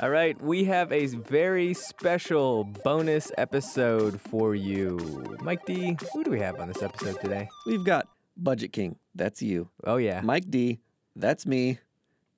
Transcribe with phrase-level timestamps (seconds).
[0.00, 5.36] All right, we have a very special bonus episode for you.
[5.40, 7.48] Mike D, who do we have on this episode today?
[7.64, 8.96] We've got Budget King.
[9.14, 9.68] That's you.
[9.84, 10.20] Oh, yeah.
[10.22, 10.80] Mike D.
[11.14, 11.78] That's me.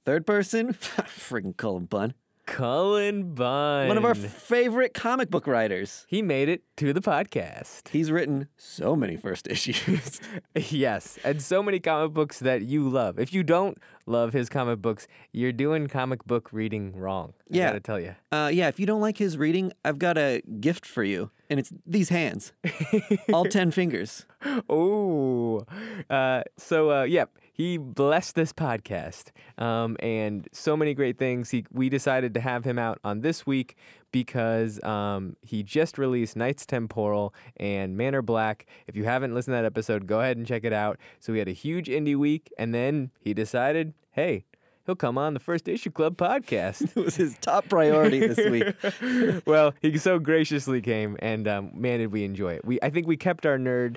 [0.04, 2.12] Third person, friggin' Cullen Bunn.
[2.46, 3.88] Cullen Bunn.
[3.88, 6.06] One of our favorite comic book writers.
[6.08, 7.88] He made it to the podcast.
[7.88, 10.20] He's written so many first issues.
[10.54, 13.18] yes, and so many comic books that you love.
[13.18, 17.34] If you don't love his comic books, you're doing comic book reading wrong.
[17.52, 17.66] I Yeah.
[17.68, 18.14] gotta tell you.
[18.32, 21.58] uh, yeah, if you don't like his reading, I've got a gift for you, and
[21.60, 22.52] it's these hands,
[23.32, 24.24] all ten fingers.
[24.70, 25.66] Oh,
[26.08, 31.50] uh, so uh, yep, he blessed this podcast, um, and so many great things.
[31.50, 33.76] He we decided to have him out on this week
[34.12, 38.66] because um, he just released Knights Temporal and Manor Black.
[38.86, 40.98] If you haven't listened to that episode, go ahead and check it out.
[41.18, 44.44] So we had a huge indie week, and then he decided, hey.
[44.84, 46.92] He'll come on the First Issue Club podcast.
[46.96, 49.42] It was his top priority this week.
[49.44, 52.64] well, he so graciously came, and um, man, did we enjoy it.
[52.64, 53.96] We I think we kept our nerd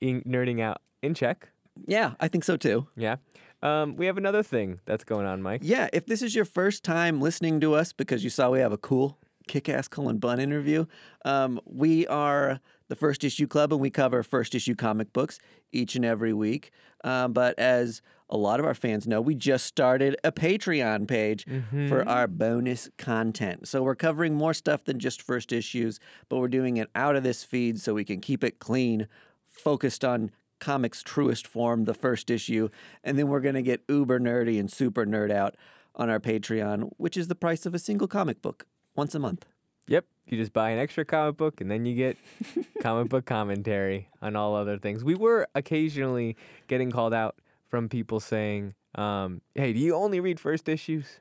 [0.00, 1.50] in, nerding out in check.
[1.86, 2.88] Yeah, I think so too.
[2.96, 3.16] Yeah.
[3.62, 5.62] Um, we have another thing that's going on, Mike.
[5.64, 8.72] Yeah, if this is your first time listening to us because you saw we have
[8.72, 10.86] a cool kick-ass Cullen Bunn interview,
[11.24, 15.38] um, we are the First Issue Club and we cover first issue comic books
[15.72, 16.70] each and every week.
[17.02, 21.46] Um, but as a lot of our fans know, we just started a Patreon page
[21.88, 23.68] for our bonus content.
[23.68, 27.22] So we're covering more stuff than just first issues, but we're doing it out of
[27.22, 29.08] this feed so we can keep it clean,
[29.48, 30.30] focused on
[30.64, 32.70] comics' truest form, the first issue,
[33.04, 35.56] and then we're going to get uber nerdy and super nerd out
[35.94, 39.44] on our Patreon, which is the price of a single comic book once a month.
[39.88, 40.06] Yep.
[40.26, 42.16] You just buy an extra comic book, and then you get
[42.80, 45.04] comic book commentary on all other things.
[45.04, 46.34] We were occasionally
[46.66, 47.36] getting called out
[47.68, 51.20] from people saying, um, "Hey, do you only read first issues?"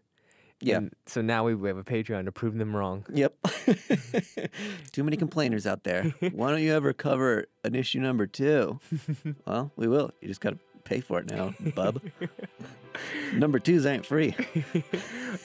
[0.63, 0.77] Yeah.
[0.77, 3.05] And so now we have a Patreon to prove them wrong.
[3.13, 3.35] Yep.
[4.91, 6.13] Too many complainers out there.
[6.31, 8.79] Why don't you ever cover an issue number two?
[9.45, 10.11] well, we will.
[10.21, 12.01] You just got to pay for it now, bub.
[13.33, 14.35] number twos ain't free.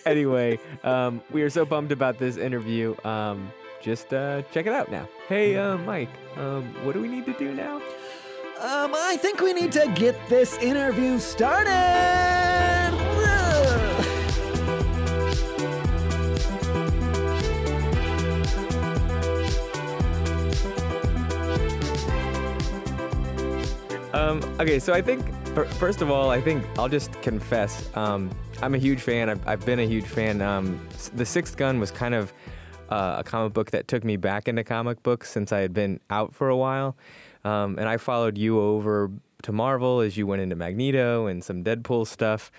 [0.06, 2.94] anyway, um, we are so bummed about this interview.
[3.04, 5.08] Um, just uh, check it out now.
[5.28, 7.76] Hey, uh, Mike, um, what do we need to do now?
[8.60, 12.37] Um, I think we need to get this interview started.
[24.28, 25.26] Um, okay, so I think
[25.76, 27.88] first of all, I think I'll just confess.
[27.96, 28.30] Um,
[28.60, 29.30] I'm a huge fan.
[29.30, 30.42] I've, I've been a huge fan.
[30.42, 32.34] Um, the Sixth Gun was kind of
[32.90, 35.98] uh, a comic book that took me back into comic books since I had been
[36.10, 36.94] out for a while,
[37.44, 39.10] um, and I followed you over
[39.44, 42.52] to Marvel as you went into Magneto and some Deadpool stuff.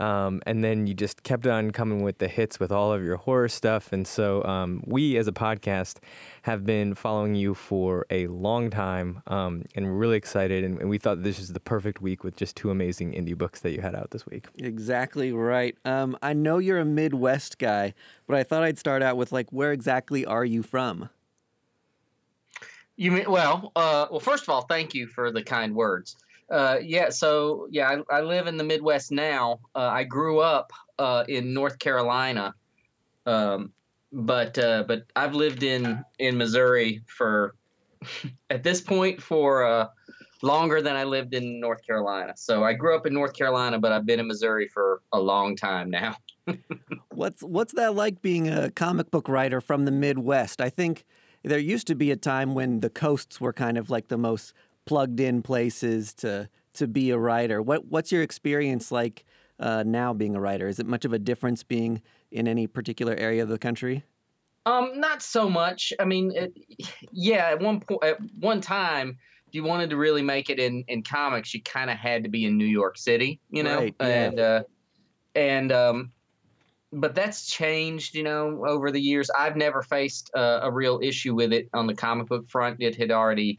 [0.00, 3.16] Um, and then you just kept on coming with the hits with all of your
[3.16, 3.92] horror stuff.
[3.92, 5.96] And so um, we, as a podcast,
[6.42, 10.64] have been following you for a long time um, and we're really excited.
[10.64, 13.60] And, and we thought this is the perfect week with just two amazing indie books
[13.60, 14.46] that you had out this week.
[14.56, 15.76] Exactly right.
[15.84, 17.94] Um, I know you're a Midwest guy,
[18.26, 21.10] but I thought I'd start out with like, where exactly are you from?
[22.96, 23.70] You mean well?
[23.76, 26.16] Uh, well, first of all, thank you for the kind words.
[26.50, 29.60] Uh, yeah, so yeah, I, I live in the Midwest now.
[29.74, 32.54] Uh, I grew up uh, in North Carolina,
[33.26, 33.72] um,
[34.12, 37.54] but uh, but I've lived in in Missouri for
[38.50, 39.88] at this point for uh,
[40.42, 42.32] longer than I lived in North Carolina.
[42.36, 45.56] So I grew up in North Carolina, but I've been in Missouri for a long
[45.56, 46.16] time now.
[47.10, 50.60] What's what's that like being a comic book writer from the Midwest?
[50.60, 51.04] I think
[51.42, 54.54] there used to be a time when the coasts were kind of like the most
[54.88, 57.60] plugged in places to to be a writer.
[57.60, 59.26] What what's your experience like
[59.60, 60.66] uh, now being a writer?
[60.66, 62.00] Is it much of a difference being
[62.30, 64.04] in any particular area of the country?
[64.64, 65.92] Um, not so much.
[66.00, 66.52] I mean, it,
[67.12, 70.84] yeah, at one point, at one time, if you wanted to really make it in
[70.88, 73.94] in comics, you kind of had to be in New York City, you know, Right,
[74.00, 74.06] yeah.
[74.06, 74.62] and uh,
[75.34, 76.12] and um,
[76.94, 79.28] but that's changed, you know, over the years.
[79.30, 82.80] I've never faced uh, a real issue with it on the comic book front.
[82.80, 83.58] It had already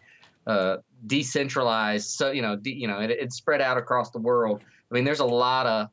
[0.49, 4.61] uh, decentralized, so you know, de- you know, it, it spread out across the world.
[4.91, 5.89] I mean, there's a lot of,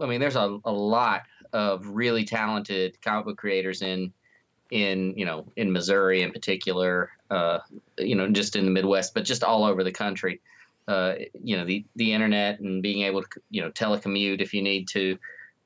[0.00, 1.22] I mean, there's a, a lot
[1.52, 4.12] of really talented comic book creators in
[4.70, 7.58] in you know in Missouri in particular, uh,
[7.98, 10.40] you know, just in the Midwest, but just all over the country.
[10.86, 14.62] Uh, you know, the the internet and being able to you know telecommute if you
[14.62, 15.18] need to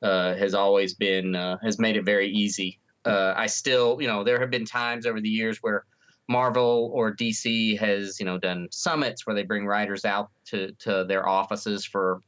[0.02, 2.78] uh, has always been uh, has made it very easy.
[3.04, 5.84] Uh, I still, you know, there have been times over the years where
[6.30, 11.04] Marvel or DC has you know done summits where they bring writers out to to
[11.04, 12.22] their offices for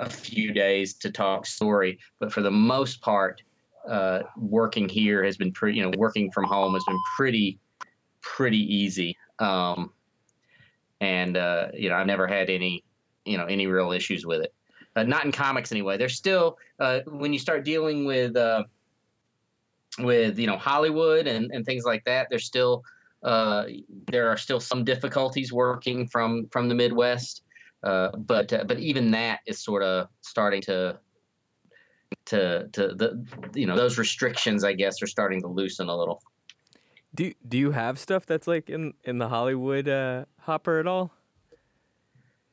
[0.00, 3.42] a few days to talk story, but for the most part,
[3.88, 7.58] uh, working here has been pretty, you know, working from home has been pretty,
[8.20, 9.16] pretty easy.
[9.38, 9.92] Um,
[11.00, 12.84] and uh, you know, I've never had any,
[13.24, 14.52] you know, any real issues with it.
[14.96, 15.96] Uh, not in comics anyway.
[15.96, 18.64] There's still uh, when you start dealing with uh,
[19.98, 22.28] with you know Hollywood and, and things like that.
[22.28, 22.82] There's still
[23.26, 23.66] uh,
[24.06, 27.42] there are still some difficulties working from from the Midwest,
[27.82, 30.98] uh, but uh, but even that is sort of starting to
[32.26, 36.22] to to the you know those restrictions I guess are starting to loosen a little.
[37.16, 41.10] Do do you have stuff that's like in in the Hollywood uh, hopper at all?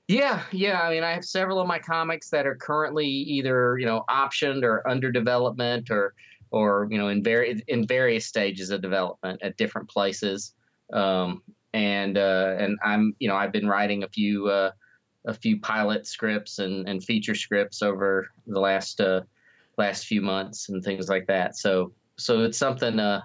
[0.07, 0.81] Yeah, yeah.
[0.81, 4.63] I mean, I have several of my comics that are currently either you know optioned
[4.63, 6.15] or under development or
[6.49, 10.55] or you know in very in various stages of development at different places.
[10.93, 11.41] Um,
[11.73, 14.71] and uh, and I'm you know I've been writing a few uh,
[15.25, 19.21] a few pilot scripts and, and feature scripts over the last uh,
[19.77, 21.57] last few months and things like that.
[21.57, 23.21] So so it's something uh,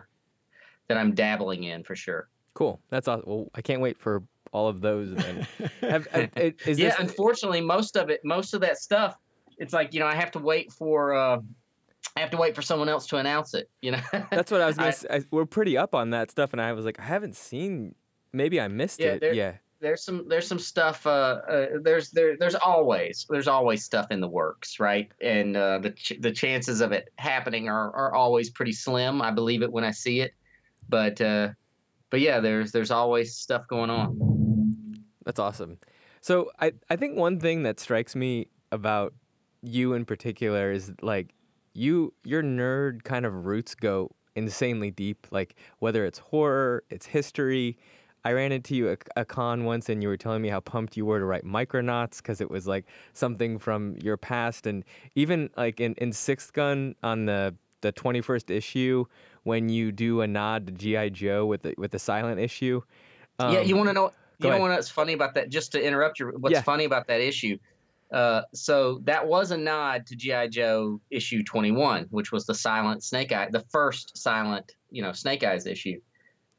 [0.88, 2.28] that I'm dabbling in for sure.
[2.54, 2.80] Cool.
[2.88, 3.24] That's awesome.
[3.26, 4.22] Well, I can't wait for
[4.52, 5.12] all of those.
[5.12, 5.46] And
[5.82, 9.16] have, have, is yeah, this, unfortunately, most of it, most of that stuff,
[9.58, 11.14] it's like you know I have to wait for.
[12.16, 14.00] I have to wait for someone else to announce it, you know.
[14.30, 15.08] That's what I was gonna say.
[15.10, 17.94] I, we're pretty up on that stuff, and I was like, I haven't seen.
[18.32, 19.20] Maybe I missed Yeah, it.
[19.20, 19.52] there- Yeah.
[19.80, 21.10] there's some there's some stuff uh,
[21.48, 25.90] uh there's there there's always there's always stuff in the works right and uh the
[25.92, 29.84] ch- the chances of it happening are are always pretty slim i believe it when
[29.84, 30.34] i see it
[30.88, 31.48] but uh
[32.10, 34.18] but yeah there's there's always stuff going on
[35.24, 35.78] That's awesome.
[36.22, 39.14] So I I think one thing that strikes me about
[39.62, 41.28] you in particular is like
[41.78, 45.26] you your nerd kind of roots go insanely deep.
[45.30, 47.78] Like whether it's horror, it's history.
[48.24, 50.96] I ran into you at a con once, and you were telling me how pumped
[50.96, 54.84] you were to write Micronauts because it was like something from your past, and
[55.14, 59.04] even like in, in Sixth Gun on the the twenty first issue
[59.44, 62.82] when you do a nod to GI Joe with the with the silent issue.
[63.40, 66.18] yeah you um, want to know you know what's funny about that just to interrupt
[66.18, 66.62] you what's Yeah.
[66.62, 67.56] funny about that issue
[68.12, 73.02] uh, so that was a nod to GI Joe issue 21, which was the silent
[73.04, 76.00] Snake Eye, the first silent, you know, Snake Eyes issue.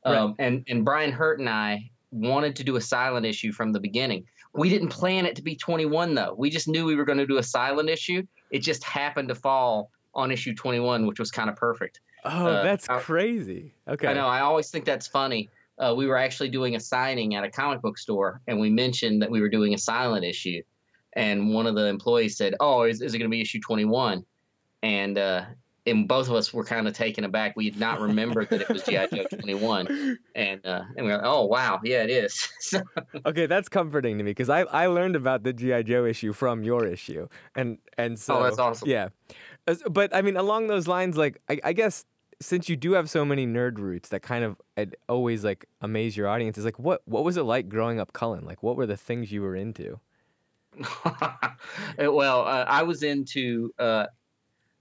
[0.05, 3.79] Um, and and Brian Hurtt and I wanted to do a silent issue from the
[3.79, 4.25] beginning.
[4.53, 6.35] We didn't plan it to be 21 though.
[6.37, 8.23] We just knew we were going to do a silent issue.
[8.51, 11.99] It just happened to fall on issue 21, which was kind of perfect.
[12.25, 13.73] Oh, Uh, that's I- crazy.
[13.87, 14.07] Okay.
[14.07, 14.27] I know.
[14.27, 15.49] I always think that's funny.
[15.77, 19.21] Uh, we were actually doing a signing at a comic book store, and we mentioned
[19.21, 20.61] that we were doing a silent issue.
[21.13, 24.23] And one of the employees said, "Oh, is, is it going to be issue 21?"
[24.83, 25.45] And uh,
[25.85, 27.55] and both of us were kind of taken aback.
[27.55, 31.17] We had not remembered that it was GI Joe 21, and uh, and we were
[31.17, 32.81] like, "Oh, wow, yeah, it is." so,
[33.25, 36.63] Okay, that's comforting to me because I, I learned about the GI Joe issue from
[36.63, 38.89] your issue, and and so Oh, that's awesome.
[38.89, 39.09] Yeah,
[39.67, 42.05] As- but I mean along those lines, like I, I guess
[42.41, 46.15] since you do have so many nerd roots that kind of I'd always like amaze
[46.15, 48.45] your audience is like what what was it like growing up Cullen?
[48.45, 49.99] Like what were the things you were into?
[51.97, 54.05] well, uh, I was into uh,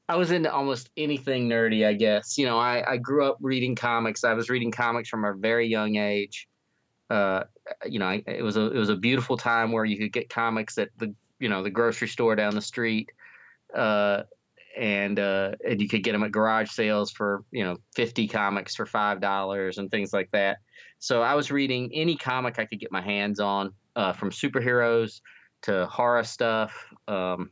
[0.09, 2.39] I was into almost anything nerdy, I guess.
[2.39, 4.25] You know, I, I grew up reading comics.
[4.25, 6.49] I was reading comics from a very young age.
[7.11, 7.45] Uh,
[7.87, 10.31] you know, I, it was a it was a beautiful time where you could get
[10.31, 13.11] comics at the you know the grocery store down the street,
[13.75, 14.23] uh,
[14.77, 18.75] and uh, and you could get them at garage sales for you know fifty comics
[18.75, 20.59] for five dollars and things like that.
[20.99, 25.21] So I was reading any comic I could get my hands on, uh, from superheroes
[25.63, 26.87] to horror stuff.
[27.07, 27.51] Um,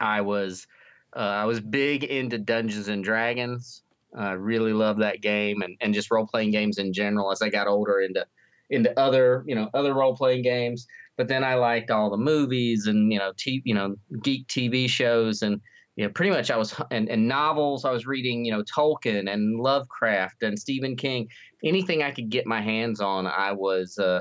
[0.00, 0.66] I was
[1.14, 3.82] uh, I was big into Dungeons and Dragons.
[4.16, 7.30] I really loved that game and, and just role playing games in general.
[7.32, 8.26] As I got older into
[8.70, 10.86] into other you know other role playing games,
[11.16, 14.88] but then I liked all the movies and you know t- you know geek TV
[14.88, 15.60] shows and
[15.96, 17.84] you know pretty much I was and, and novels.
[17.84, 21.28] I was reading you know Tolkien and Lovecraft and Stephen King.
[21.64, 24.20] Anything I could get my hands on, I was uh,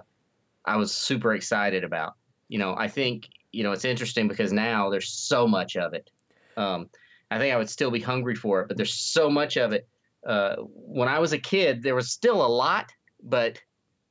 [0.66, 2.14] I was super excited about
[2.48, 6.10] you know, I think, you know, it's interesting because now there's so much of it.
[6.58, 6.90] Um,
[7.32, 9.88] I think I would still be hungry for it, but there's so much of it.
[10.26, 12.92] Uh, when I was a kid, there was still a lot,
[13.24, 13.60] but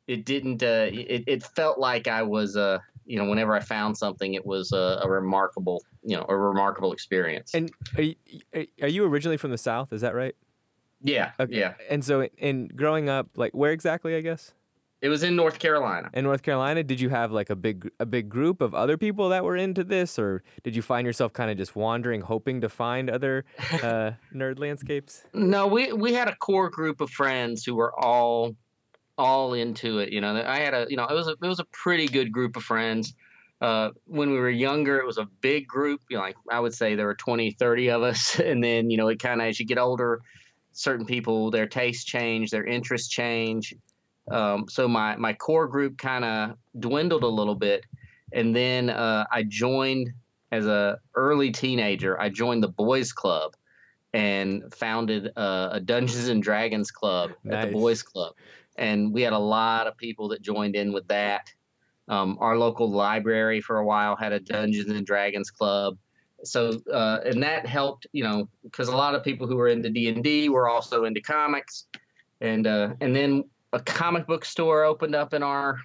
[0.06, 3.96] it didn't, uh, it, it felt like I was, uh, you know, whenever I found
[3.96, 7.54] something, it was a, a remarkable, you know, a remarkable experience.
[7.54, 8.14] And are you,
[8.82, 9.92] are you originally from the South?
[9.92, 10.34] Is that right?
[11.04, 11.32] yeah.
[11.38, 11.58] Okay.
[11.58, 11.74] Yeah.
[11.90, 14.16] And so in growing up, like where exactly?
[14.16, 14.52] I guess
[15.04, 16.08] It was in North Carolina.
[16.14, 19.28] in North Carolina, did you have like a big a big group of other people
[19.28, 22.70] that were into this, or did you find yourself kind of just wandering, hoping to
[22.70, 23.44] find other
[23.82, 25.24] uh, nerd landscapes?
[25.34, 28.56] No, we we had a core group of friends who were all
[29.18, 30.10] all into it.
[30.10, 32.32] You know, I had a you know it was a it was a pretty good
[32.32, 33.14] group of friends.
[33.60, 36.00] uh, when we were younger, it was a big group.
[36.08, 38.40] You know, like I would say there were 20, 30 of us.
[38.50, 40.20] And then, you know, it kind of, as you get older,
[40.72, 43.74] certain people, their tastes change, their interests change.
[44.30, 47.84] Um, so my, my core group kind of dwindled a little bit.
[48.32, 50.12] And then uh, I joined
[50.54, 53.54] as a early teenager, I joined the boys club
[54.12, 57.56] and founded a, a Dungeons and Dragons club nice.
[57.56, 58.34] at the boys club.
[58.76, 61.52] And we had a lot of people that joined in with that.
[62.06, 65.96] Um, our local library for a while had a Dungeons and Dragons club.
[66.44, 69.90] So uh, and that helped, you know, because a lot of people who were into
[69.90, 71.86] D and D were also into comics,
[72.42, 75.80] and uh, and then a comic book store opened up in our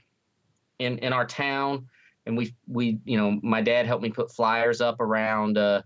[0.77, 1.88] in in our town,
[2.25, 5.81] and we we you know my dad helped me put flyers up around uh,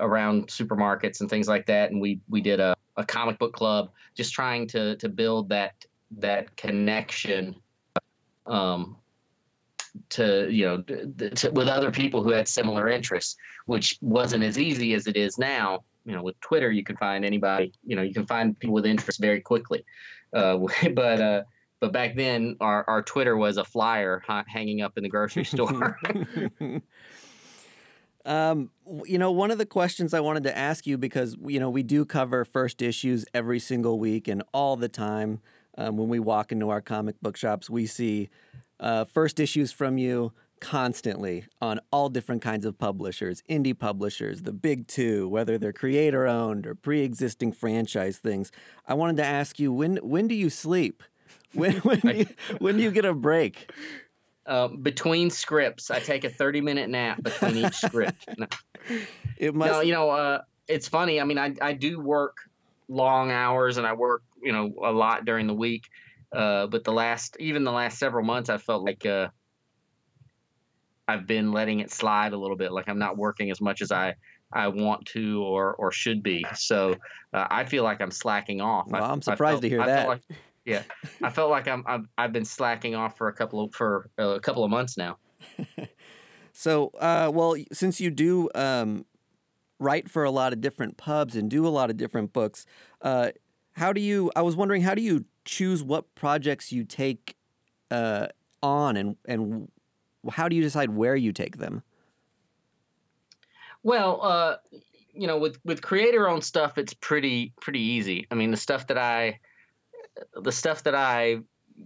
[0.00, 3.90] around supermarkets and things like that, and we we did a, a comic book club,
[4.16, 5.74] just trying to to build that
[6.18, 7.54] that connection
[8.46, 8.96] um,
[10.10, 14.92] to you know to, with other people who had similar interests, which wasn't as easy
[14.94, 15.84] as it is now.
[16.08, 17.72] You know, with Twitter, you can find anybody.
[17.84, 19.84] You know, you can find people with interests very quickly.
[20.32, 20.56] Uh,
[20.94, 21.42] but uh,
[21.80, 25.98] but back then, our our Twitter was a flyer hanging up in the grocery store.
[28.24, 28.72] Um,
[29.06, 31.82] you know, one of the questions I wanted to ask you because you know we
[31.82, 35.40] do cover first issues every single week and all the time.
[35.78, 38.28] Um, when we walk into our comic book shops, we see
[38.80, 44.52] uh, first issues from you constantly on all different kinds of publishers, indie publishers, the
[44.52, 48.50] big two, whether they're creator owned or pre existing franchise things.
[48.86, 51.02] I wanted to ask you when when do you sleep?
[51.52, 52.26] When when do you,
[52.58, 53.70] when do you get a break?
[54.46, 58.28] Uh, between scripts, I take a thirty minute nap between each script.
[58.38, 58.46] No,
[59.36, 59.72] it must...
[59.72, 61.20] no you know, uh, it's funny.
[61.20, 62.38] I mean, I I do work
[62.88, 65.84] long hours and I work you know a lot during the week
[66.32, 69.28] uh, but the last, even the last several months, I felt like uh,
[71.08, 72.70] I've been letting it slide a little bit.
[72.70, 74.14] Like I'm not working as much as I
[74.52, 76.44] I want to or or should be.
[76.54, 76.96] So
[77.32, 78.88] uh, I feel like I'm slacking off.
[78.88, 80.08] Well, I, am surprised felt, to hear I that.
[80.08, 80.22] Like,
[80.64, 80.82] yeah,
[81.22, 84.38] I felt like I'm I've, I've been slacking off for a couple of for a
[84.38, 85.16] couple of months now.
[86.52, 89.06] so, uh, well, since you do um,
[89.78, 92.66] write for a lot of different pubs and do a lot of different books,
[93.00, 93.30] uh,
[93.72, 94.30] how do you?
[94.36, 97.36] I was wondering, how do you choose what projects you take
[97.90, 98.26] uh,
[98.62, 99.70] on, and and
[100.30, 101.82] how do you decide where you take them?
[103.82, 104.56] Well, uh,
[105.12, 108.26] you know, with with creator owned stuff, it's pretty pretty easy.
[108.30, 109.40] I mean, the stuff that I
[110.34, 111.38] the stuff that I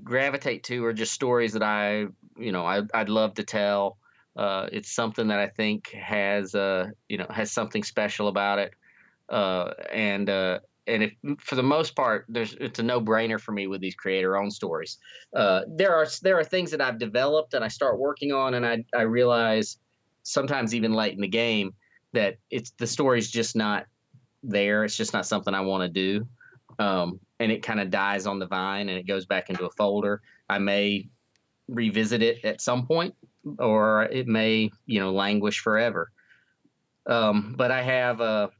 [0.02, 2.06] gravitate to are just stories that I,
[2.38, 3.98] you know, I, I'd love to tell.
[4.34, 8.72] Uh, it's something that I think has, uh, you know, has something special about it,
[9.28, 13.66] uh, and uh, and if for the most part there's it's a no-brainer for me
[13.66, 14.98] with these creator-owned stories.
[15.34, 18.66] Uh, there are there are things that i've developed and i start working on and
[18.66, 19.78] i i realize
[20.22, 21.74] sometimes even late in the game
[22.12, 23.86] that it's the story's just not
[24.42, 24.84] there.
[24.84, 26.26] It's just not something i want to do.
[26.78, 29.70] Um, and it kind of dies on the vine and it goes back into a
[29.70, 30.20] folder.
[30.48, 31.08] I may
[31.68, 33.14] revisit it at some point
[33.58, 36.10] or it may you know languish forever.
[37.06, 38.50] Um, but i have a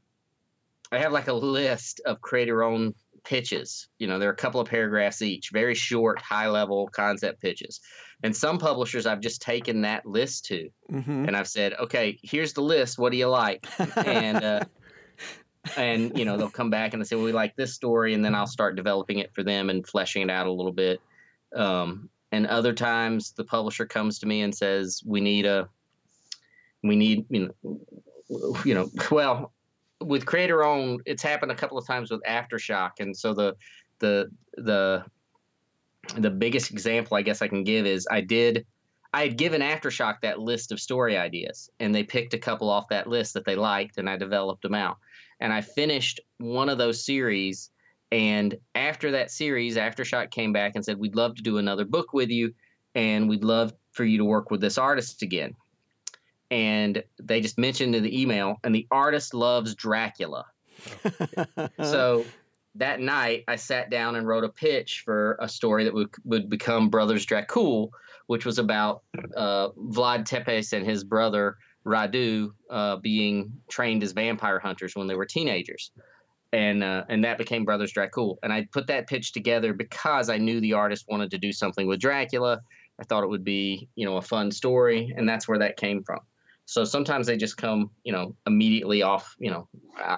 [0.93, 3.87] I have like a list of creator owned pitches.
[3.99, 7.79] You know, there are a couple of paragraphs each, very short, high level concept pitches.
[8.21, 11.25] And some publishers I've just taken that list to mm-hmm.
[11.25, 12.97] and I've said, okay, here's the list.
[12.99, 13.65] What do you like?
[14.05, 14.63] and, uh,
[15.77, 18.23] and you know they'll come back and they say well, we like this story and
[18.23, 20.99] then i'll start developing it for them and fleshing it out a little bit
[21.55, 25.69] um, and other times the publisher comes to me and says we need a
[26.83, 29.52] we need you know you know well
[30.05, 33.55] with creator own, it's happened a couple of times with aftershock, and so the
[33.99, 35.03] the the
[36.17, 38.65] the biggest example I guess I can give is I did
[39.13, 42.89] I had given aftershock that list of story ideas, and they picked a couple off
[42.89, 44.97] that list that they liked, and I developed them out,
[45.39, 47.69] and I finished one of those series.
[48.11, 52.13] And after that series, Aftershock came back and said, We'd love to do another book
[52.13, 52.53] with you,
[52.93, 55.55] and we'd love for you to work with this artist again
[56.53, 60.45] and they just mentioned in the email, and the artist loves Dracula.
[61.83, 62.25] so
[62.75, 66.51] that night, I sat down and wrote a pitch for a story that would, would
[66.51, 67.89] become Brothers Dracul,
[68.27, 69.01] which was about
[69.35, 71.57] uh, Vlad Tepes and his brother
[71.87, 75.89] Radu uh, being trained as vampire hunters when they were teenagers.
[76.51, 78.37] And, uh, and that became Brothers Dracul.
[78.43, 81.87] And I put that pitch together because I knew the artist wanted to do something
[81.87, 82.61] with Dracula.
[82.99, 86.03] I thought it would be, you know, a fun story, and that's where that came
[86.03, 86.19] from.
[86.65, 89.67] So sometimes they just come, you know, immediately off, you know,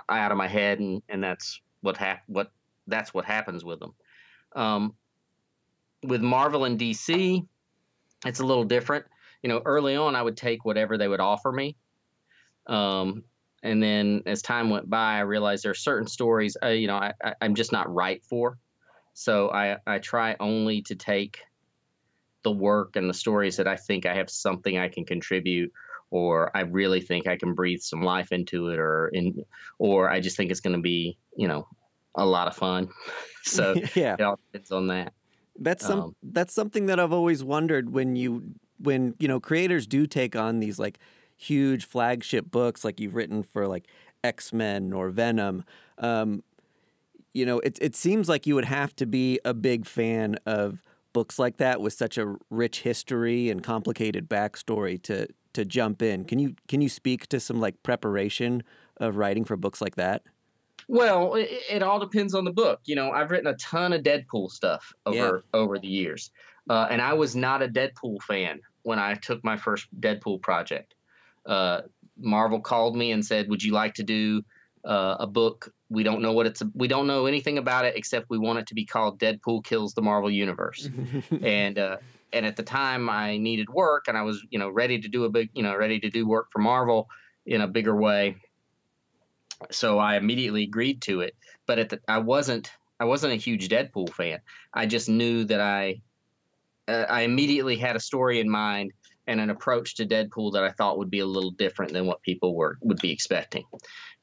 [0.09, 2.51] out of my head, and and that's what hap- what
[2.87, 3.93] that's what happens with them.
[4.55, 4.93] Um,
[6.03, 7.45] with Marvel and DC,
[8.25, 9.05] it's a little different.
[9.43, 11.75] you know, early on I would take whatever they would offer me.
[12.67, 13.23] Um,
[13.61, 16.95] and then as time went by, I realized there are certain stories, uh, you know,
[16.95, 18.57] I, I, I'm just not right for.
[19.13, 21.41] So I, I try only to take
[22.43, 25.71] the work and the stories that I think I have something I can contribute
[26.11, 29.43] or I really think I can breathe some life into it or in
[29.79, 31.67] or I just think it's going to be, you know,
[32.15, 32.89] a lot of fun.
[33.43, 34.15] so yeah.
[34.17, 35.13] it all depends on that.
[35.59, 39.87] That's some Um, that's something that I've always wondered when you when you know creators
[39.87, 40.99] do take on these like
[41.37, 43.87] huge flagship books like you've written for like
[44.23, 45.63] X-Men or Venom.
[45.97, 46.43] Um,
[47.33, 50.81] you know, it it seems like you would have to be a big fan of
[51.13, 56.25] books like that with such a rich history and complicated backstory to to jump in.
[56.25, 58.63] Can you can you speak to some like preparation
[58.97, 60.23] of writing for books like that?
[60.87, 62.79] Well, it, it all depends on the book.
[62.85, 66.31] You know, I've written a ton of Deadpool stuff over over the years,
[66.69, 70.93] uh, and I was not a Deadpool fan when I took my first Deadpool project.
[71.45, 71.81] Uh,
[72.17, 74.43] Marvel called me and said, "Would you like to do
[74.83, 75.71] uh, a book?
[75.89, 76.61] We don't know what it's.
[76.73, 79.93] We don't know anything about it except we want it to be called Deadpool Kills
[79.93, 80.89] the Marvel Universe."
[81.41, 81.97] and uh,
[82.35, 85.23] and at the time, I needed work, and I was you know ready to do
[85.25, 87.07] a big you know ready to do work for Marvel
[87.45, 88.35] in a bigger way
[89.71, 91.35] so I immediately agreed to it.
[91.65, 94.39] But at the, I wasn't I wasn't a huge Deadpool fan.
[94.73, 96.01] I just knew that I
[96.87, 98.91] uh, I immediately had a story in mind
[99.27, 102.21] and an approach to Deadpool that I thought would be a little different than what
[102.21, 103.63] people were would be expecting.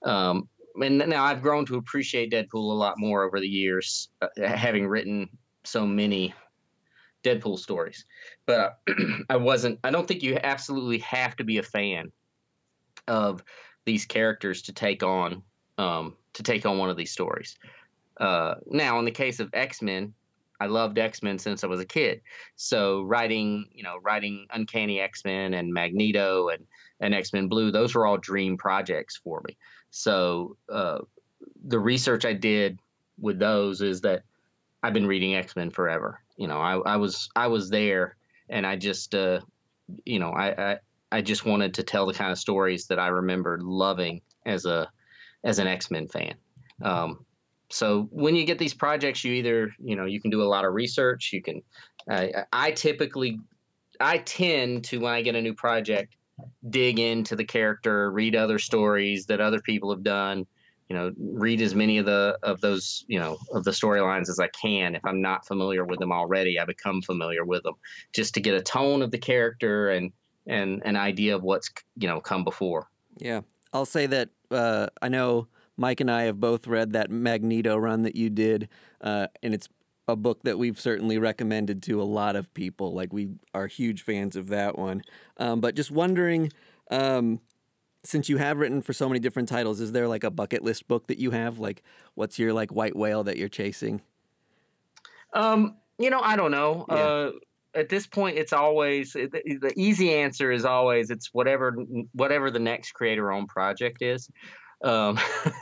[0.05, 0.49] Um,
[0.81, 4.87] and now I've grown to appreciate Deadpool a lot more over the years, uh, having
[4.87, 5.29] written
[5.65, 6.33] so many
[7.23, 8.05] Deadpool stories.
[8.47, 8.81] But
[9.31, 9.79] I wasn't.
[9.85, 12.13] I don't think you absolutely have to be a fan
[13.09, 13.43] of
[13.85, 15.43] these characters to take on
[15.79, 17.57] um, to take on one of these stories.
[18.19, 20.15] Uh, now, in the case of X Men,
[20.61, 22.21] I loved X Men since I was a kid.
[22.57, 26.65] So writing, you know, writing Uncanny X Men and Magneto and
[27.01, 29.57] and X Men Blue, those were all dream projects for me.
[29.91, 30.99] So uh,
[31.65, 32.79] the research I did
[33.19, 34.23] with those is that
[34.83, 36.22] I've been reading X Men forever.
[36.37, 38.17] You know, I, I was I was there,
[38.49, 39.41] and I just uh,
[40.05, 40.79] you know I, I
[41.11, 44.89] I just wanted to tell the kind of stories that I remembered loving as a
[45.45, 46.35] as an X Men fan.
[46.83, 47.25] Um,
[47.71, 50.65] so when you get these projects, you either you know you can do a lot
[50.65, 51.33] of research.
[51.33, 51.63] You can
[52.09, 53.39] I I typically
[54.01, 56.17] I tend to when I get a new project
[56.69, 60.47] dig into the character, read other stories that other people have done.
[60.89, 64.39] You know, read as many of the of those you know of the storylines as
[64.39, 64.95] I can.
[64.95, 67.75] If I'm not familiar with them already, I become familiar with them
[68.13, 70.13] just to get a tone of the character and
[70.47, 72.89] and an idea of what's you know come before.
[73.19, 73.43] Yeah,
[73.73, 78.03] I'll say that uh, I know Mike and I have both read that Magneto run
[78.03, 78.69] that you did,
[79.01, 79.69] uh, and it's
[80.09, 82.93] a book that we've certainly recommended to a lot of people.
[82.93, 85.03] Like we are huge fans of that one.
[85.39, 86.53] Um, but just wondering,
[86.91, 87.41] um,
[88.05, 90.89] since you have written for so many different titles, is there like a bucket list
[90.89, 91.59] book that you have?
[91.59, 91.83] Like,
[92.15, 94.03] what's your like white whale that you're chasing?
[95.33, 96.85] Um, you know, I don't know.
[96.89, 96.95] Yeah.
[96.95, 97.31] Uh,
[97.75, 101.73] at this point, it's always the, easy answer is always it's whatever
[102.13, 104.31] whatever the next creator-owned project is.
[104.85, 105.19] Um,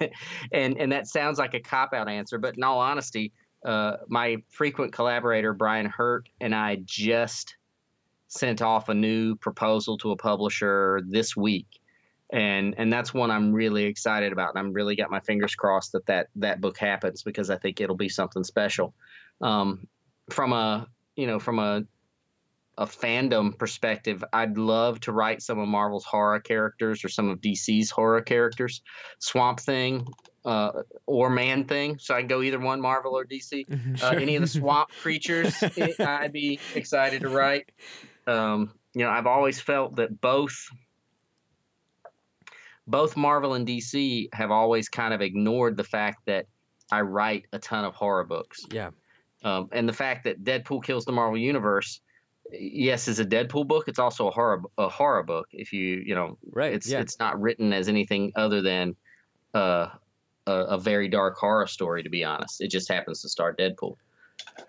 [0.52, 3.32] and and that sounds like a cop out answer, but in all honesty,
[3.64, 7.56] uh, my frequent collaborator Brian Hurtt and I just
[8.28, 11.66] sent off a new proposal to a publisher this week,
[12.32, 14.50] and and that's one I'm really excited about.
[14.50, 17.80] And I'm really got my fingers crossed that that that book happens because I think
[17.80, 18.94] it'll be something special.
[19.40, 19.86] Um,
[20.30, 21.84] from a you know from a
[22.78, 27.40] a fandom perspective, I'd love to write some of Marvel's horror characters or some of
[27.40, 28.80] DC's horror characters,
[29.18, 30.06] Swamp Thing,
[30.46, 31.98] uh, or Man Thing.
[31.98, 33.66] So I can go either one, Marvel or DC.
[34.02, 37.70] Uh, any of the swamp creatures, it, I'd be excited to write.
[38.26, 40.56] Um, you know, I've always felt that both
[42.90, 46.46] both Marvel and DC have always kind of ignored the fact that
[46.90, 48.66] I write a ton of horror books.
[48.70, 48.90] Yeah.
[49.44, 52.00] Um, and the fact that Deadpool kills the Marvel Universe,
[52.52, 53.88] yes, is a Deadpool book.
[53.88, 55.48] It's also a horror a horror book.
[55.52, 57.00] If you you know, Right, It's yeah.
[57.00, 58.96] it's not written as anything other than
[59.54, 59.88] uh,
[60.46, 62.02] a, a very dark horror story.
[62.02, 63.96] To be honest, it just happens to star Deadpool.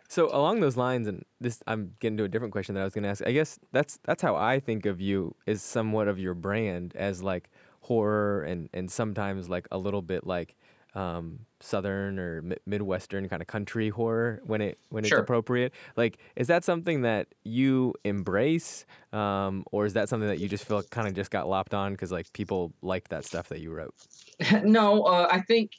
[0.07, 2.93] So along those lines, and this, I'm getting to a different question that I was
[2.93, 3.25] going to ask.
[3.25, 7.23] I guess that's that's how I think of you is somewhat of your brand as
[7.23, 7.49] like
[7.91, 10.55] horror and and sometimes like a little bit like
[10.93, 15.19] um, southern or mi- midwestern kind of country horror when it when it's Sure.
[15.19, 15.73] appropriate.
[15.95, 20.65] Like, is that something that you embrace, um, or is that something that you just
[20.65, 23.71] feel kind of just got lopped on because like people liked that stuff that you
[23.71, 23.95] wrote?
[24.63, 25.71] no, uh, I think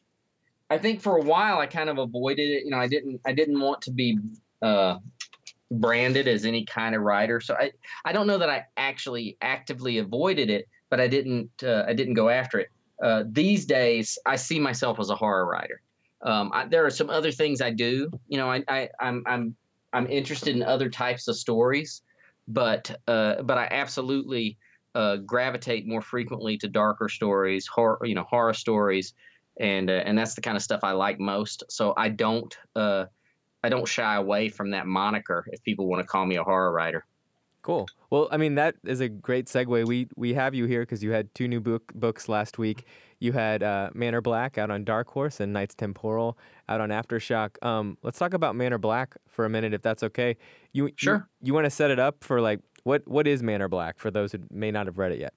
[0.71, 2.65] I think for a while I kind of avoided it.
[2.65, 4.19] You know, I didn't I didn't want to be
[4.63, 4.99] uh,
[5.71, 7.41] branded as any kind of writer.
[7.41, 7.73] So I
[8.07, 12.13] I don't know that I actually actively avoided it, but I didn't uh, I didn't
[12.13, 12.69] go after it.
[13.03, 15.81] Uh, these days, I see myself as a horror writer.
[16.21, 18.11] Um, I, there are some other things I do.
[18.29, 19.57] You know, I, I I'm I'm
[19.95, 22.03] I'm interested in other types of stories,
[22.47, 24.59] but uh, but I absolutely
[24.95, 29.15] uh, gravitate more frequently to darker stories, horror you know horror stories,
[29.59, 31.65] and uh, and that's the kind of stuff I like most.
[31.71, 33.07] So I don't uh,
[33.65, 36.71] I don't shy away from that moniker if people want to call me a horror
[36.71, 37.07] writer.
[37.63, 37.87] Cool.
[38.11, 39.87] Well, I mean that is a great segue.
[39.87, 42.85] We we have you here because you had two new book books last week.
[43.21, 46.37] You had uh, Manor Black out on Dark Horse and Knights Temporal
[46.69, 47.65] out on Aftershock.
[47.65, 50.37] Um, let's talk about Manor Black for a minute, if that's okay.
[50.73, 51.29] You sure.
[51.41, 54.11] You, you want to set it up for like what what is Manor Black for
[54.11, 55.33] those who may not have read it yet?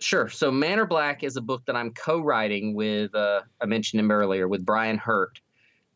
[0.00, 0.28] Sure.
[0.28, 4.48] So Manor Black is a book that I'm co-writing with uh, I mentioned him earlier
[4.48, 5.40] with Brian Hurtt.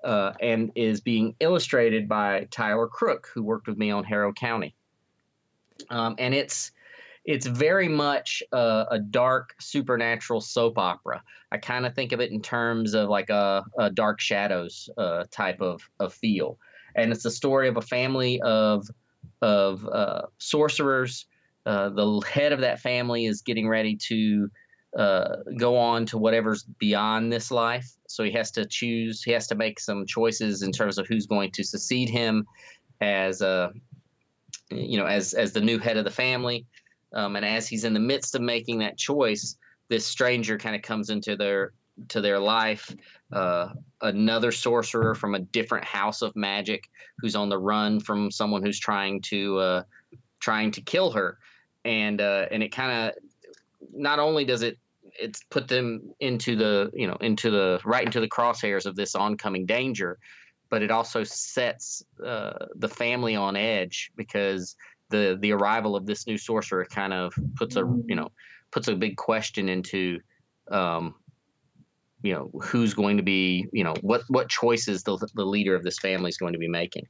[0.04, 4.76] Uh, and is being illustrated by Tyler Crook, who worked with me on Harrow County
[5.90, 6.72] um, and it's
[7.24, 11.20] it's very much a, a, dark supernatural soap opera.
[11.50, 15.24] I kind of think of it in terms of like a, a Dark Shadows uh,
[15.32, 16.56] type of, of feel,
[16.94, 18.88] and it's the story of a family of
[19.42, 21.26] of uh, sorcerers.
[21.64, 24.48] Uh, the head of that family is getting ready to
[24.96, 29.22] uh, go on to whatever's beyond this life, so he has to choose.
[29.22, 32.46] He has to make some choices in terms of who's going to succeed him
[33.00, 33.72] as a
[34.70, 36.66] you know, as as the new head of the family.
[37.12, 39.56] Um, and as he's in the midst of making that choice,
[39.88, 41.72] this stranger kind of comes into their
[42.08, 42.94] to their life.
[43.32, 43.70] Uh,
[44.02, 48.78] another sorcerer from a different house of magic who's on the run from someone who's
[48.78, 49.82] trying to uh,
[50.40, 51.38] trying to kill her,
[51.84, 53.14] and uh, and it kind of
[53.92, 54.78] not only does it
[55.18, 59.14] it's put them into the you know into the right into the crosshairs of this
[59.14, 60.18] oncoming danger
[60.70, 64.76] but it also sets uh, the family on edge because
[65.10, 68.28] the the arrival of this new sorcerer kind of puts a you know
[68.72, 70.18] puts a big question into
[70.70, 71.14] um,
[72.22, 75.82] you know who's going to be you know what what choices the the leader of
[75.82, 77.06] this family is going to be making.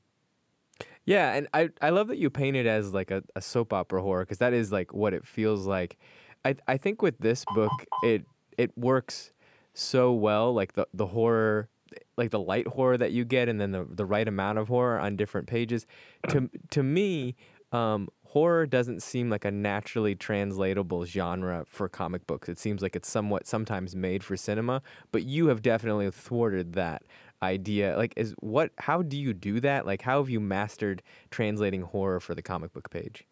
[1.05, 4.03] Yeah, and I I love that you paint it as like a, a soap opera
[4.03, 5.97] horror because that is like what it feels like.
[6.45, 7.71] I I think with this book
[8.03, 8.25] it
[8.59, 9.33] it works
[9.73, 11.69] so well like the the horror
[12.17, 14.99] like the light horror that you get and then the, the right amount of horror
[14.99, 15.87] on different pages.
[16.29, 17.37] To to me
[17.73, 22.49] um, horror doesn't seem like a naturally translatable genre for comic books.
[22.49, 27.03] It seems like it's somewhat sometimes made for cinema but you have definitely thwarted that
[27.43, 27.97] idea.
[27.97, 29.87] Like is what how do you do that?
[29.87, 33.27] Like how have you mastered translating horror for the comic book page?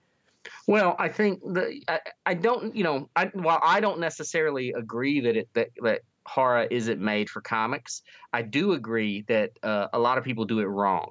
[0.66, 5.20] Well, I think the I, I don't you know I while I don't necessarily agree
[5.20, 8.03] that it that that horror isn't made for comics.
[8.33, 11.11] I do agree that uh, a lot of people do it wrong,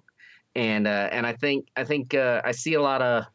[0.56, 3.26] and uh, and I think I think uh, I see a lot of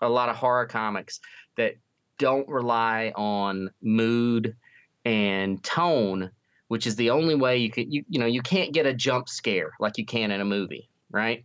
[0.00, 1.20] a lot of horror comics
[1.56, 1.74] that
[2.18, 4.56] don't rely on mood
[5.04, 6.30] and tone,
[6.68, 9.28] which is the only way you could you you know you can't get a jump
[9.28, 11.44] scare like you can in a movie, right?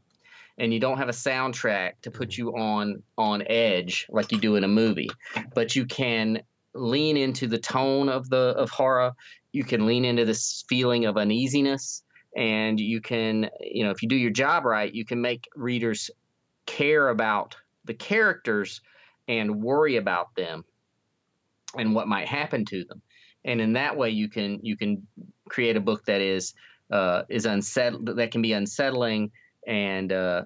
[0.58, 4.56] And you don't have a soundtrack to put you on on edge like you do
[4.56, 5.10] in a movie,
[5.56, 9.14] but you can lean into the tone of the of horror.
[9.52, 12.04] You can lean into this feeling of uneasiness
[12.36, 16.10] and you can you know if you do your job right you can make readers
[16.66, 17.56] care about
[17.86, 18.82] the characters
[19.28, 20.64] and worry about them
[21.78, 23.02] and what might happen to them.
[23.46, 25.06] And in that way you can you can
[25.50, 26.54] create a book that is
[26.92, 29.32] uh, is unsettled that can be unsettling
[29.68, 30.44] and uh,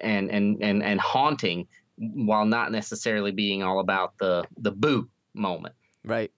[0.00, 5.74] and and and and haunting while not necessarily being all about the the boo moment
[6.04, 6.30] right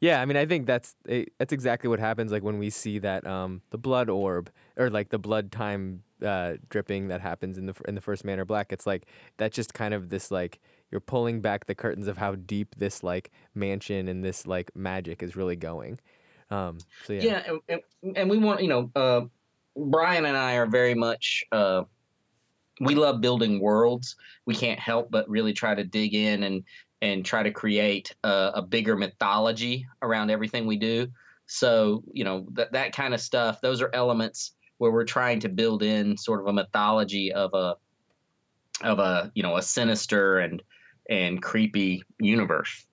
[0.00, 2.30] yeah, I mean, I think that's eh, that's exactly what happens.
[2.30, 6.54] Like when we see that um, the blood orb or like the blood time uh,
[6.68, 8.70] dripping that happens in the in the first Manor Black.
[8.70, 12.34] It's like that's just kind of this like you're pulling back the curtains of how
[12.34, 15.98] deep this like mansion and this like magic is really going.
[16.50, 17.60] Um, so yeah, yeah, and,
[18.02, 19.22] and, and we want you know, uh,
[19.76, 21.44] Brian and I are very much.
[21.50, 21.84] Uh,
[22.80, 24.16] we love building worlds.
[24.46, 26.64] We can't help but really try to dig in and
[27.04, 31.06] and try to create a, a bigger mythology around everything we do.
[31.44, 35.50] So, you know, that, that kind of stuff, those are elements where we're trying to
[35.50, 37.76] build in sort of a mythology of a
[38.80, 40.62] of a, you know, a sinister and
[41.10, 42.86] and creepy universe.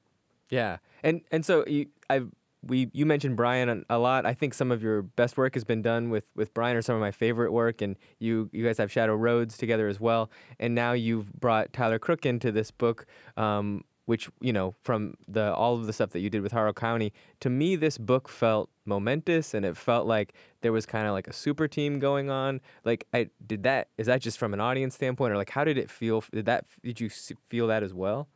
[0.50, 0.78] Yeah.
[1.04, 2.30] And and so you, I've
[2.63, 4.26] we you mentioned Brian a lot.
[4.26, 6.95] I think some of your best work has been done with with Brian, or some
[6.95, 7.82] of my favorite work.
[7.82, 10.30] And you you guys have Shadow Roads together as well.
[10.60, 13.06] And now you've brought Tyler Crook into this book.
[13.38, 16.74] Um, which you know from the all of the stuff that you did with Harrow
[16.74, 21.14] County, to me this book felt momentous and it felt like there was kind of
[21.14, 22.62] like a super team going on.
[22.84, 25.78] Like I did that is that just from an audience standpoint or like how did
[25.78, 26.24] it feel?
[26.32, 28.28] Did that did you feel that as well?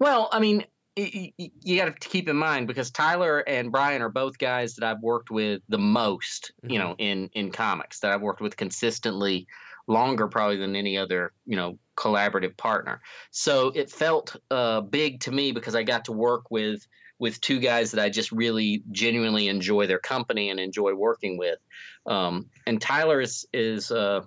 [0.00, 0.64] Well, I mean,
[0.96, 5.02] you got to keep in mind because Tyler and Brian are both guys that I've
[5.02, 6.78] worked with the most, you mm-hmm.
[6.78, 9.46] know, in in comics that I've worked with consistently
[9.86, 13.00] longer probably than any other, you know, collaborative partner.
[13.30, 16.86] So it felt uh, big to me because I got to work with
[17.18, 21.58] with two guys that I just really genuinely enjoy their company and enjoy working with.
[22.06, 24.22] Um, and Tyler is is uh,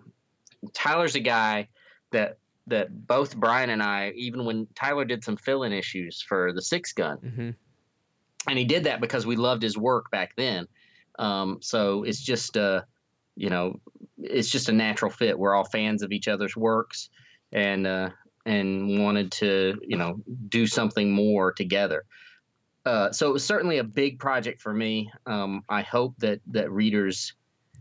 [0.73, 1.67] Tyler's a guy
[2.11, 6.61] that that both Brian and I, even when Tyler did some fill-in issues for the
[6.61, 7.49] Six Gun, mm-hmm.
[8.49, 10.67] and he did that because we loved his work back then.
[11.19, 12.81] Um, so it's just uh,
[13.35, 13.79] you know,
[14.17, 15.37] it's just a natural fit.
[15.37, 17.09] We're all fans of each other's works,
[17.51, 18.09] and uh,
[18.45, 22.03] and wanted to you know do something more together.
[22.85, 25.11] Uh, so it was certainly a big project for me.
[25.25, 27.33] Um, I hope that that readers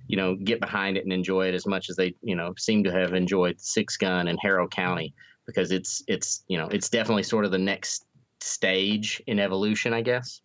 [0.08, 2.84] you know, get behind it and enjoy it as much as they, you know, seem
[2.84, 5.14] to have enjoyed Six Gun and Harrow County
[5.46, 8.04] because it's it's you know it's definitely sort of the next
[8.40, 10.40] stage in evolution, I guess.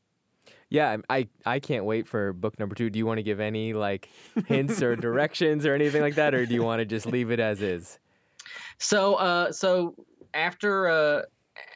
[0.72, 2.90] Yeah, I I can't wait for book number two.
[2.90, 4.08] Do you want to give any like
[4.48, 7.42] hints or directions or anything like that, or do you want to just leave it
[7.42, 8.00] as is?
[8.78, 9.96] So, uh, so
[10.34, 11.22] after uh,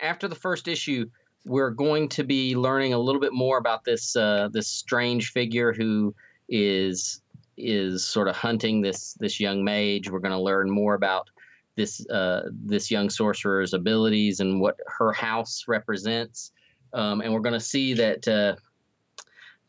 [0.01, 1.09] after the first issue,
[1.43, 5.73] we're going to be learning a little bit more about this uh, this strange figure
[5.73, 6.15] who
[6.47, 7.21] is
[7.57, 10.09] is sort of hunting this this young mage.
[10.09, 11.29] We're going to learn more about
[11.75, 16.53] this uh, this young sorcerer's abilities and what her house represents,
[16.93, 18.55] um, and we're going to see that uh,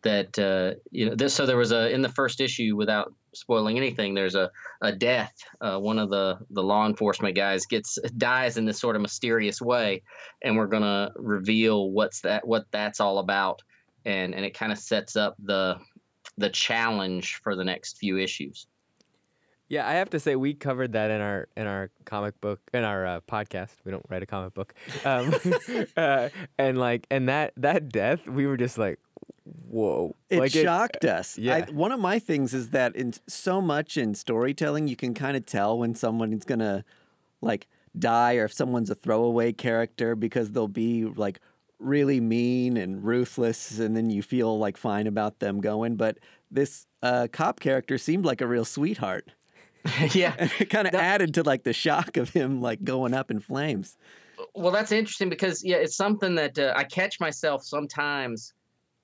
[0.07, 1.35] that uh, you know this.
[1.35, 4.14] So there was a in the first issue without spoiling anything.
[4.14, 5.35] There's a a death.
[5.61, 9.61] Uh, one of the the law enforcement guys gets dies in this sort of mysterious
[9.61, 10.03] way,
[10.45, 13.62] and we're to reveal what's that what that's all about,
[14.05, 15.77] and and it kind of sets up the
[16.38, 18.69] the challenge for the next few issues.
[19.69, 22.85] Yeah, I have to say we covered that in our in our comic book in
[22.85, 23.75] our uh, podcast.
[23.85, 24.73] We don't write a comic book,
[25.05, 25.35] um,
[25.97, 29.01] uh, and like and that that death, we were just like,
[29.45, 30.15] whoa!
[30.31, 31.39] It like shocked it, us.
[31.39, 31.55] Yeah.
[31.57, 35.37] I, one of my things is that in so much in storytelling, you can kind
[35.37, 36.85] of tell when someone's gonna
[37.41, 37.67] like
[37.99, 41.41] die or if someone's a throwaway character because they'll be like
[41.79, 45.97] really mean and ruthless, and then you feel like fine about them going.
[45.97, 46.19] But
[46.51, 49.33] this uh, cop character seemed like a real sweetheart.
[50.12, 53.31] yeah, and it kind of added to like the shock of him like going up
[53.31, 53.97] in flames.
[54.55, 58.53] Well, that's interesting because yeah, it's something that uh, I catch myself sometimes.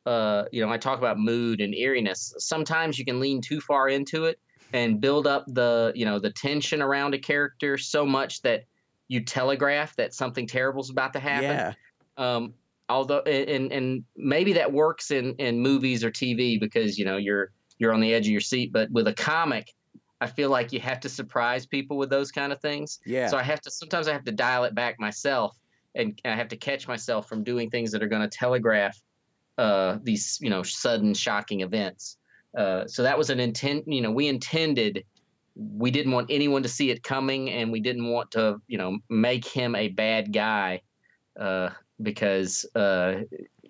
[0.04, 2.34] Uh, you know, I talk about mood and eeriness.
[2.38, 4.38] Sometimes you can lean too far into it
[4.72, 8.64] and build up the you know the tension around a character so much that
[9.08, 11.44] you telegraph that something terrible is about to happen.
[11.44, 11.72] Yeah.
[12.16, 12.54] Um,
[12.88, 17.52] although and and maybe that works in in movies or TV because you know you're
[17.78, 19.72] you're on the edge of your seat but with a comic
[20.20, 23.00] I feel like you have to surprise people with those kind of things.
[23.04, 23.26] Yeah.
[23.26, 25.58] So I have to sometimes I have to dial it back myself
[25.96, 28.96] and I have to catch myself from doing things that are going to telegraph
[29.58, 32.16] uh, these you know sudden shocking events.
[32.56, 33.84] Uh, so that was an intent.
[33.86, 35.04] You know, we intended.
[35.54, 38.98] We didn't want anyone to see it coming, and we didn't want to, you know,
[39.10, 40.82] make him a bad guy.
[41.38, 41.70] Uh,
[42.02, 43.22] because uh,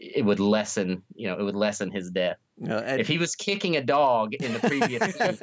[0.03, 2.37] it would lessen, you know, it would lessen his death.
[2.59, 5.39] if he was kicking a dog in the previous scene,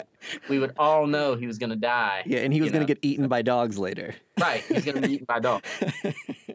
[0.50, 2.24] we would all know he was going to die.
[2.26, 4.16] Yeah, and he was going to get eaten by dogs later.
[4.40, 5.68] Right, he's going to be eaten by dogs.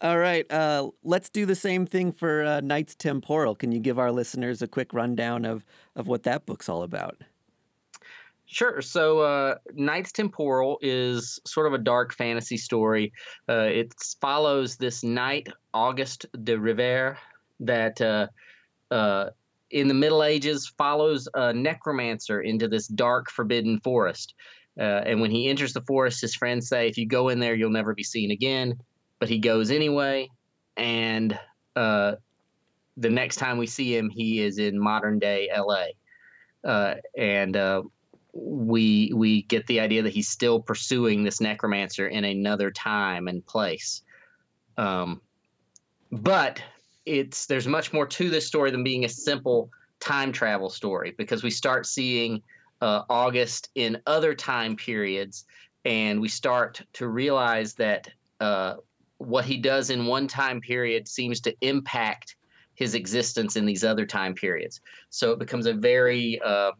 [0.00, 3.54] all right, uh, let's do the same thing for uh, Knights Temporal.
[3.54, 5.64] Can you give our listeners a quick rundown of
[5.96, 7.16] of what that book's all about?
[8.46, 8.82] Sure.
[8.82, 13.12] So, uh, Knights Temporal is sort of a dark fantasy story.
[13.48, 17.16] Uh, it follows this knight, August de Rivere,
[17.60, 18.26] that uh,
[18.90, 19.30] uh,
[19.70, 24.34] in the Middle Ages follows a necromancer into this dark, forbidden forest.
[24.78, 27.54] Uh, and when he enters the forest, his friends say, if you go in there,
[27.54, 28.74] you'll never be seen again.
[29.20, 30.28] But he goes anyway.
[30.76, 31.38] And
[31.76, 32.16] uh,
[32.96, 35.86] the next time we see him, he is in modern day LA.
[36.64, 37.82] Uh, and uh,
[38.32, 43.44] we we get the idea that he's still pursuing this necromancer in another time and
[43.46, 44.02] place.
[44.76, 45.20] Um,
[46.12, 46.62] but
[47.06, 51.42] it's there's much more to this story than being a simple time travel story because
[51.42, 52.42] we start seeing
[52.80, 55.46] uh, Auguste in other time periods,
[55.84, 58.08] and we start to realize that
[58.40, 58.76] uh,
[59.20, 62.36] what he does in one time period seems to impact
[62.74, 64.80] his existence in these other time periods.
[65.10, 66.72] So it becomes a very uh,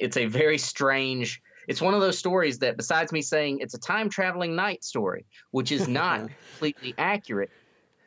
[0.00, 3.78] it's a very strange it's one of those stories that besides me saying it's a
[3.78, 6.28] time traveling knight story, which is not
[6.58, 7.50] completely accurate,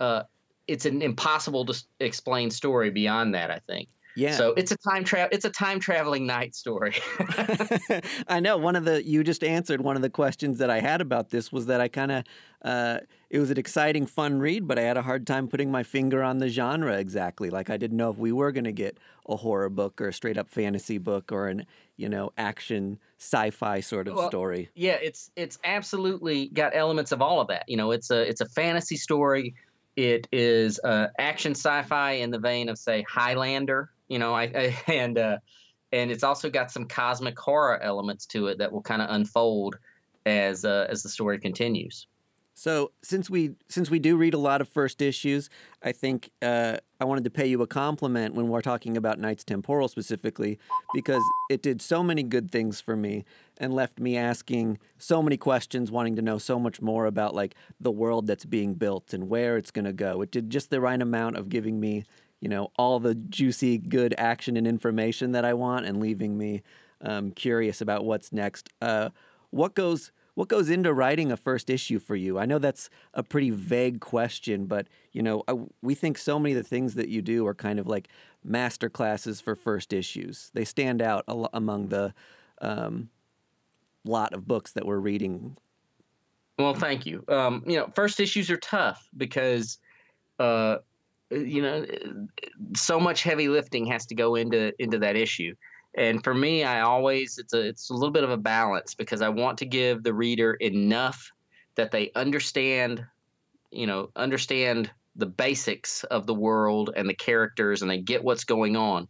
[0.01, 0.23] uh,
[0.67, 3.49] it's an impossible to explain story beyond that.
[3.49, 3.87] I think.
[4.17, 4.31] Yeah.
[4.31, 5.29] So it's a time travel.
[5.31, 6.95] It's a time traveling knight story.
[8.27, 11.01] I know one of the you just answered one of the questions that I had
[11.01, 12.23] about this was that I kind of
[12.63, 12.99] uh,
[13.29, 16.23] it was an exciting, fun read, but I had a hard time putting my finger
[16.23, 17.51] on the genre exactly.
[17.51, 18.97] Like I didn't know if we were going to get
[19.29, 23.81] a horror book or a straight up fantasy book or an you know action sci-fi
[23.81, 24.69] sort of Well, story.
[24.73, 27.65] yeah, it's it's absolutely got elements of all of that.
[27.67, 29.53] You know, it's a it's a fantasy story.
[29.95, 33.91] It is uh, action sci-fi in the vein of say Highlander.
[34.07, 35.37] You know, I, I and uh,
[35.91, 39.77] and it's also got some cosmic horror elements to it that will kind of unfold
[40.25, 42.07] as uh, as the story continues.
[42.57, 45.47] So since we since we do read a lot of first issues,
[45.83, 49.43] I think uh, I wanted to pay you a compliment when we're talking about Knights
[49.43, 50.57] Temporal specifically
[50.91, 53.25] because it did so many good things for me
[53.59, 57.53] and left me asking so many questions, wanting to know so much more about like
[57.79, 60.23] the world that's being built and where it's going to go.
[60.23, 62.05] It did just the right amount of giving me,
[62.39, 66.61] you know, all the juicy, good action and information that I want, and leaving me
[67.01, 68.69] um, curious about what's next.
[68.81, 69.09] Uh,
[69.49, 72.37] what goes what goes into writing a first issue for you?
[72.37, 76.55] I know that's a pretty vague question, but you know, I, we think so many
[76.55, 78.07] of the things that you do are kind of like
[78.43, 80.51] master classes for first issues.
[80.53, 82.13] They stand out a lo- among the
[82.61, 83.09] um,
[84.05, 85.57] lot of books that we're reading.
[86.59, 87.23] Well, thank you.
[87.27, 89.79] Um, you know, first issues are tough because,
[90.39, 90.77] uh,
[91.29, 91.85] you know,
[92.75, 95.53] so much heavy lifting has to go into into that issue.
[95.95, 99.21] And for me, I always it's a it's a little bit of a balance because
[99.21, 101.31] I want to give the reader enough
[101.75, 103.05] that they understand,
[103.71, 108.43] you know, understand the basics of the world and the characters and they get what's
[108.43, 109.07] going on.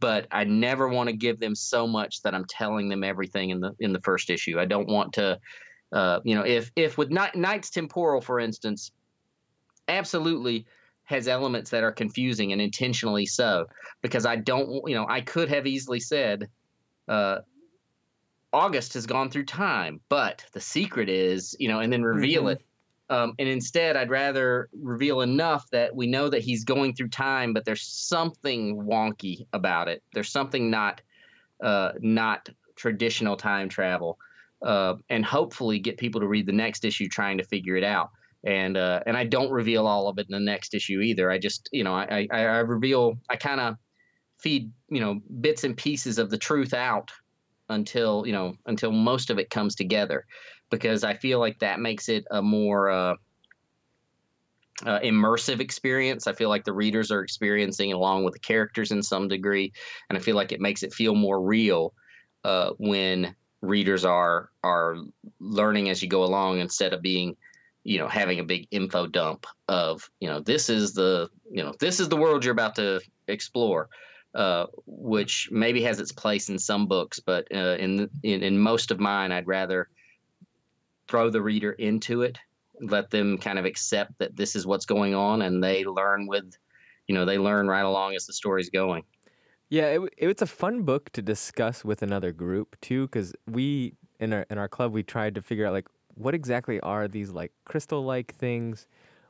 [0.00, 3.60] But I never want to give them so much that I'm telling them everything in
[3.60, 4.58] the in the first issue.
[4.58, 5.38] I don't want to
[5.92, 8.90] uh, you know, if if with Knight, Knight's Temporal, for instance,
[9.88, 10.66] absolutely
[11.12, 13.66] has elements that are confusing and intentionally so,
[14.02, 16.48] because I don't, you know, I could have easily said,
[17.08, 17.38] uh,
[18.52, 22.52] August has gone through time, but the secret is, you know, and then reveal Mhm.
[22.52, 22.62] it.
[23.08, 27.52] Um, and instead, I'd rather reveal enough that we know that he's going through time,
[27.52, 30.02] but there's something wonky about it.
[30.12, 31.00] There's something not,
[31.62, 34.18] uh, not traditional time travel
[34.62, 38.10] uh, and hopefully get people to read the next issue trying to figure it out.
[38.44, 41.30] And uh, and I don't reveal all of it in the next issue either.
[41.30, 43.76] I just you know I I, I reveal I kind of
[44.38, 47.12] feed you know bits and pieces of the truth out
[47.68, 50.26] until you know until most of it comes together
[50.70, 53.14] because I feel like that makes it a more uh,
[54.84, 56.26] uh, immersive experience.
[56.26, 59.72] I feel like the readers are experiencing along with the characters in some degree,
[60.08, 61.94] and I feel like it makes it feel more real
[62.44, 64.96] uh, when readers are are
[65.38, 67.36] learning as you go along instead of being
[67.84, 71.74] you know having a big info dump of you know this is the you know
[71.80, 73.88] this is the world you're about to explore
[74.34, 78.90] uh, which maybe has its place in some books but uh, in, in in most
[78.90, 79.88] of mine i'd rather
[81.08, 82.38] throw the reader into it
[82.80, 86.56] let them kind of accept that this is what's going on and they learn with
[87.06, 89.02] you know they learn right along as the story's going.
[89.68, 94.32] Yeah, it, it's a fun book to discuss with another group too, because we in
[94.32, 97.52] our in our club we tried to figure out like what exactly are these like
[97.64, 98.86] crystal-like things.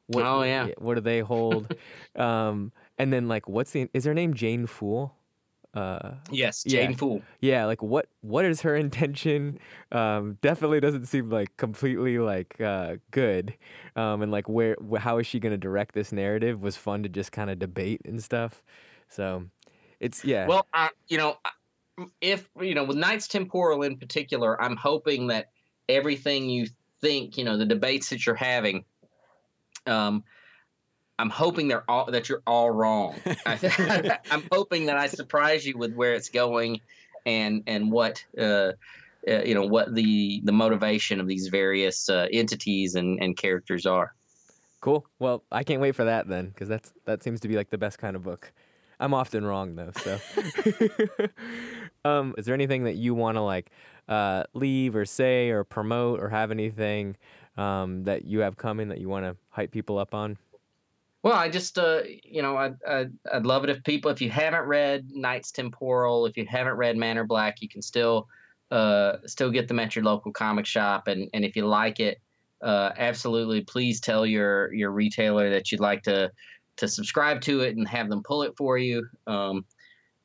[0.07, 0.69] What, Oh, yeah.
[0.79, 1.75] What do they hold?
[2.17, 5.15] um, and then like, what's the is her name Jane Fool?
[5.75, 6.83] Uh, yes Yeah.
[6.83, 9.59] jane fool yeah, like what what is her intention?
[9.91, 13.55] Um, definitely doesn't seem like completely like uh, good.
[13.97, 17.09] Um, and like where wh- how is she gonna direct this narrative was fun to
[17.09, 18.63] just kind of debate and stuff.
[19.09, 19.47] So
[19.99, 20.47] it's yeah.
[20.47, 21.39] Well, I, you know,
[22.21, 25.52] if you know, with Knights Temporal in particular, I'm hoping that
[25.89, 26.67] everything you
[27.01, 28.85] think, you know, the debates that you're having,
[29.87, 30.25] um,
[31.19, 33.15] I'm hoping they're all that you're all wrong.
[33.47, 36.81] I, I'm hoping that I surprise you with where it's going,
[37.27, 38.25] and and what.
[38.37, 38.73] Uh,
[39.29, 43.87] uh, you know what the the motivation of these various uh, entities and, and characters
[43.87, 44.13] are.
[44.81, 45.07] Cool.
[45.21, 47.79] Well, I can't wait for that then, because that's that seems to be like the
[47.79, 48.53] best kind of book.
[49.03, 49.91] I'm often wrong though.
[50.01, 50.21] So,
[52.05, 53.71] um, is there anything that you want to like
[54.09, 57.17] uh, leave or say or promote or have anything
[57.57, 60.39] um, that you have coming that you want to hype people up on?
[61.25, 64.31] Well, I just, uh, you know, I'd, I'd, I'd love it if people, if you
[64.31, 68.29] haven't read Knights Temporal, if you haven't read Manor Black, you can still,
[68.73, 71.07] uh, still get them at your local comic shop.
[71.07, 72.19] And, and if you like it,
[72.61, 76.33] uh, absolutely, please tell your, your retailer that you'd like to,
[76.77, 79.07] to subscribe to it and have them pull it for you.
[79.27, 79.65] Um,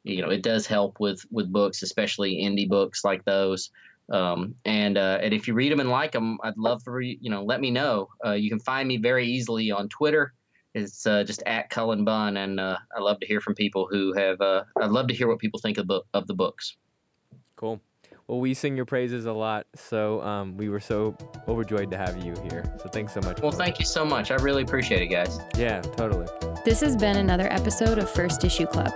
[0.04, 3.72] you know, it does help with, with books, especially indie books like those.
[4.12, 7.30] Um, and uh, and if you read them and like them, I'd love for you
[7.30, 8.08] know let me know.
[8.26, 10.34] Uh, you can find me very easily on Twitter.
[10.74, 14.14] It's uh, just at Cullen Bunn, and uh, I love to hear from people who
[14.14, 14.40] have.
[14.40, 16.78] Uh, I'd love to hear what people think of, book, of the books.
[17.56, 17.82] Cool.
[18.28, 21.16] Well, we sing your praises a lot, so um, we were so
[21.48, 22.66] overjoyed to have you here.
[22.78, 23.40] So thanks so much.
[23.40, 24.32] Well, thank you so much.
[24.32, 25.40] I really appreciate it, guys.
[25.58, 26.28] Yeah, totally.
[26.66, 28.92] This has been another episode of First Issue Club.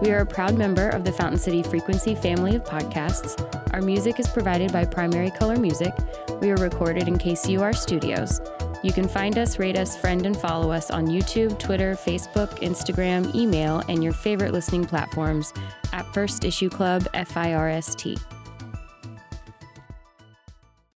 [0.00, 3.42] We are a proud member of the Fountain City Frequency family of podcasts.
[3.74, 5.92] Our music is provided by Primary Color Music.
[6.40, 8.40] We are recorded in KCUR studios.
[8.84, 13.34] You can find us, rate us, friend, and follow us on YouTube, Twitter, Facebook, Instagram,
[13.34, 15.52] email, and your favorite listening platforms
[15.92, 18.16] at First Issue Club, F I R S T.